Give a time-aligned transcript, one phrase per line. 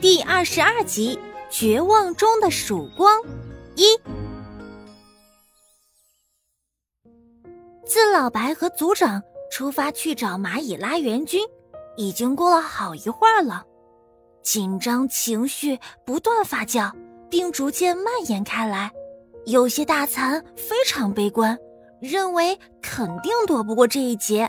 [0.00, 1.18] 第二十二集
[1.54, 3.20] 《绝望中的曙光》
[3.74, 3.84] 一。
[7.84, 11.46] 自老白和族长出发去找蚂蚁拉援军，
[11.98, 13.62] 已经过了好一会儿了，
[14.42, 16.90] 紧张情绪不断发酵，
[17.28, 18.90] 并逐渐蔓延开来。
[19.44, 21.58] 有些大蚕非常悲观，
[22.00, 24.48] 认为肯定躲不过这一劫；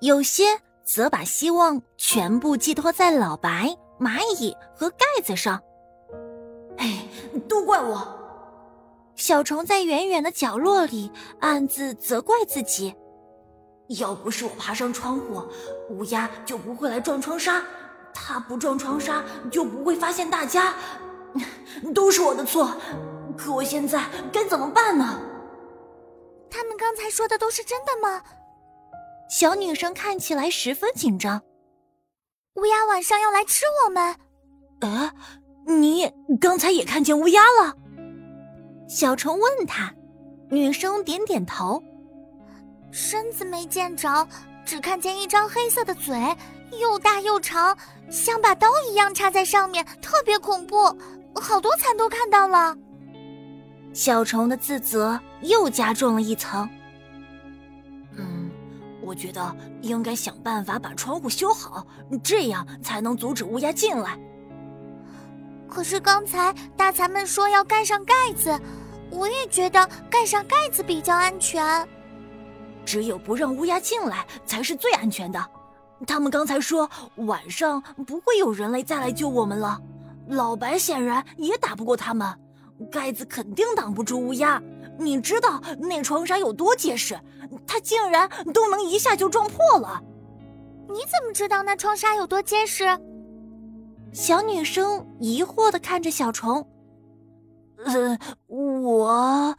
[0.00, 3.76] 有些则把希望全部寄托在老白。
[3.98, 5.60] 蚂蚁和盖子上，
[6.78, 7.08] 哎，
[7.48, 8.06] 都怪我！
[9.14, 11.10] 小虫在远远的角落里
[11.40, 12.94] 暗自责怪自己。
[14.00, 15.42] 要不是我爬上窗户，
[15.90, 17.62] 乌鸦就不会来撞窗纱。
[18.12, 20.74] 它不撞窗纱，就不会发现大家。
[21.94, 22.70] 都是我的错。
[23.36, 25.20] 可我现在该怎么办呢？
[26.50, 28.22] 他们刚才说的都是真的吗？
[29.28, 31.42] 小女生看起来十分紧张。
[32.56, 34.16] 乌鸦晚上要来吃我们。
[34.80, 35.10] 呃，
[35.66, 36.10] 你
[36.40, 37.74] 刚才也看见乌鸦了？
[38.88, 39.92] 小虫问他。
[40.48, 41.82] 女生点点头。
[42.92, 44.26] 身子没见着，
[44.64, 46.16] 只看见一张黑色的嘴，
[46.80, 47.76] 又大又长，
[48.10, 50.84] 像把刀一样插在上面，特别恐怖。
[51.34, 52.76] 好多蚕都看到了。
[53.92, 56.68] 小虫的自责又加重了一层。
[59.06, 61.86] 我觉得应该想办法把窗户修好，
[62.24, 64.18] 这样才能阻止乌鸦进来。
[65.68, 68.58] 可是刚才大财们说要盖上盖子，
[69.10, 71.64] 我也觉得盖上盖子比较安全。
[72.84, 75.44] 只有不让乌鸦进来才是最安全的。
[76.06, 79.80] 他们刚才说晚上不会有人类再来救我们了，
[80.28, 82.28] 老白显然也打不过他们，
[82.90, 84.60] 盖子肯定挡不住乌鸦。
[84.98, 87.18] 你知道那窗纱有多结实？
[87.66, 90.02] 它竟然都能一下就撞破了。
[90.88, 92.84] 你怎么知道那窗纱有多结实？
[94.12, 96.66] 小女生疑惑的看着小虫。
[97.84, 99.54] 呃，我……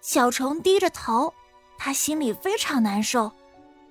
[0.00, 1.32] 小虫低着头，
[1.76, 3.30] 他心里非常难受，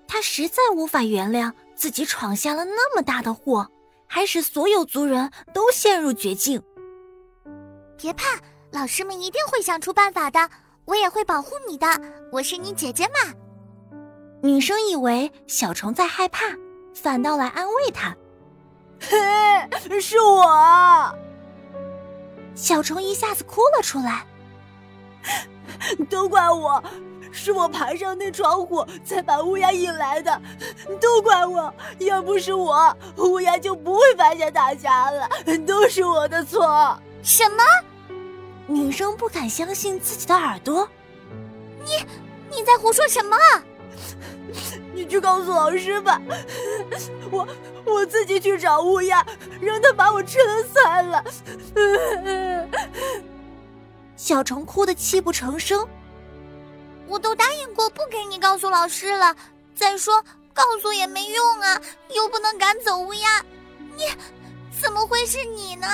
[0.08, 3.70] 他实在无法原谅自己闯下了那么大的祸，
[4.08, 6.62] 还使所有族人都陷入绝境。
[7.96, 8.40] 别怕。
[8.72, 10.48] 老师们一定会想出办法的，
[10.86, 11.88] 我也会保护你的。
[12.32, 13.34] 我是你姐姐嘛。
[14.44, 16.46] 女生以为小虫在害怕，
[16.94, 18.16] 反倒来安慰她。
[19.02, 21.16] 嘿，是我。
[22.54, 24.26] 小虫一下子哭了出来。
[26.08, 26.82] 都怪我，
[27.32, 30.40] 是我爬上那窗户才把乌鸦引来的。
[31.02, 35.28] 都怪我，要不是我，乌鸦就不会发现大家了。
[35.66, 36.96] 都是我的错。
[37.24, 37.64] 什么？
[38.70, 40.88] 女生不敢相信自己的耳朵，
[41.84, 42.06] 你
[42.56, 43.36] 你在胡说什么？
[44.94, 46.22] 你去告诉老师吧，
[47.32, 47.48] 我
[47.84, 49.26] 我自己去找乌鸦，
[49.60, 51.24] 让他把我吃了算了。
[54.16, 55.88] 小虫哭得泣不成声。
[57.08, 59.36] 我都答应过不给你告诉老师了，
[59.74, 61.82] 再说告诉也没用啊，
[62.14, 63.44] 又不能赶走乌鸦。
[63.96, 64.04] 你
[64.80, 65.88] 怎么会是你呢？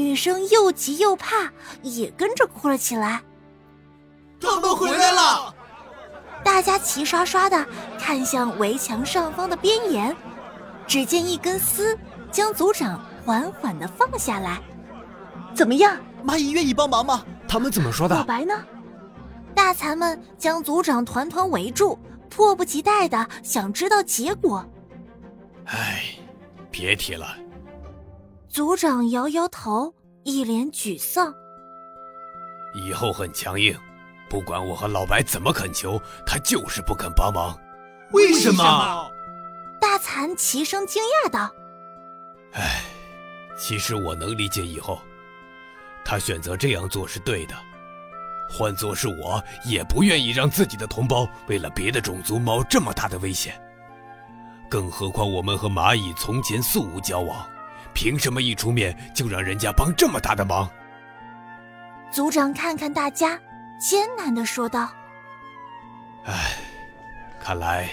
[0.00, 1.52] 女生又急又怕，
[1.82, 3.20] 也跟着哭了起来。
[4.40, 5.54] 他们回来了！
[6.42, 7.66] 大家齐刷刷的
[7.98, 10.16] 看向围墙上方的边沿，
[10.86, 11.98] 只见一根丝
[12.32, 14.58] 将组长缓缓的放下来。
[15.54, 15.98] 怎么样？
[16.24, 17.22] 蚂蚁愿意帮忙吗？
[17.46, 18.16] 他们怎么说的？
[18.16, 18.54] 小白呢？
[19.54, 21.98] 大蚕们将组长团团围住，
[22.30, 24.66] 迫不及待的想知道结果。
[25.66, 26.04] 哎，
[26.70, 27.36] 别提了。
[28.50, 29.94] 族长摇摇头，
[30.24, 31.32] 一脸沮丧。
[32.74, 33.78] 以后很强硬，
[34.28, 37.56] 不管我和老白怎么恳求，他就是不肯帮忙。
[38.10, 39.08] 为什么？
[39.80, 41.48] 大蚕齐声惊讶道
[42.54, 42.82] ：“唉，
[43.56, 45.00] 其实我能理解以后，
[46.04, 47.54] 他选择这样做是对的。
[48.50, 53.54] 换做是我，也不愿意让自己的同胞为了别的种族冒这么大的危险。
[54.68, 57.48] 更何况我们和蚂蚁从前素无交往。”
[58.00, 60.66] 凭什么一出面就让人家帮这么大的忙？
[62.10, 63.38] 族长看看大家，
[63.78, 64.90] 艰难的说道
[66.24, 66.56] ：“唉，
[67.38, 67.90] 看来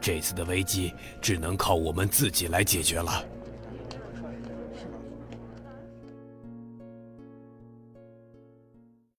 [0.00, 0.92] 这次的危机
[1.22, 3.22] 只能靠我们自己来解决了。”